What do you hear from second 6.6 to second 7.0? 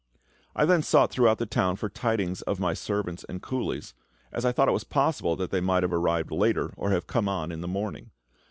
or